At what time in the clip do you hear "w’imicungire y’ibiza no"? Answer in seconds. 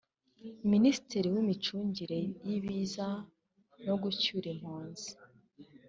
1.33-3.95